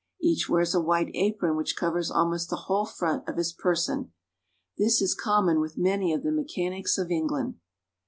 Each 0.19 0.49
wears 0.49 0.73
a 0.73 0.81
white 0.81 1.11
apron 1.13 1.55
which 1.55 1.75
covers 1.75 2.09
almost 2.09 2.49
the 2.49 2.55
whole 2.65 2.87
front 2.87 3.29
of 3.29 3.37
his 3.37 3.53
person. 3.53 4.11
This 4.75 4.99
is 4.99 5.13
common 5.13 5.59
with 5.59 5.77
many 5.77 6.11
of 6.11 6.23
the 6.23 6.31
mechanics 6.31 6.97
of 6.97 7.11
England. 7.11 7.21
MANUFACTURING 7.29 7.59
ENGLAND. 7.59 7.59